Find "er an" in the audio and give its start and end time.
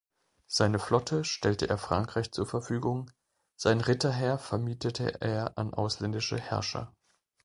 5.21-5.75